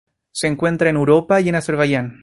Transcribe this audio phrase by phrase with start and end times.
[0.31, 2.17] Se encuentra en Europa y en Azerbaiyán.